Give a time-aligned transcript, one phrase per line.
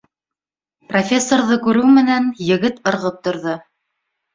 [0.93, 3.61] Профессорҙы күреү менән, егет ырғып торҙо: